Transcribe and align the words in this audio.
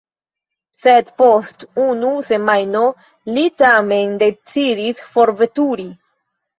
Sed 0.79 1.11
post 1.23 1.65
unu 1.83 2.15
semajno 2.31 2.83
li 3.37 3.47
tamen 3.65 4.19
decidis 4.27 5.09
forveturi. 5.15 5.93